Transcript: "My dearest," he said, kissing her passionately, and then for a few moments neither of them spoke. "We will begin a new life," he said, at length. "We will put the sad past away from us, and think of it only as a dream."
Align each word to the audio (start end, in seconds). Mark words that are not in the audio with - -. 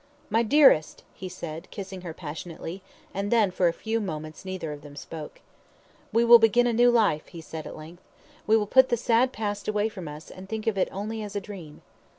"My 0.31 0.41
dearest," 0.41 1.03
he 1.13 1.29
said, 1.29 1.67
kissing 1.69 2.01
her 2.01 2.11
passionately, 2.11 2.81
and 3.13 3.29
then 3.29 3.51
for 3.51 3.67
a 3.67 3.71
few 3.71 3.99
moments 3.99 4.43
neither 4.43 4.71
of 4.73 4.81
them 4.81 4.95
spoke. 4.95 5.41
"We 6.11 6.25
will 6.25 6.39
begin 6.39 6.65
a 6.65 6.73
new 6.73 6.89
life," 6.89 7.27
he 7.27 7.39
said, 7.39 7.67
at 7.67 7.77
length. 7.77 8.01
"We 8.47 8.57
will 8.57 8.65
put 8.65 8.89
the 8.89 8.97
sad 8.97 9.31
past 9.31 9.67
away 9.67 9.89
from 9.89 10.07
us, 10.07 10.31
and 10.31 10.49
think 10.49 10.65
of 10.65 10.75
it 10.75 10.89
only 10.91 11.21
as 11.21 11.35
a 11.35 11.39
dream." 11.39 11.83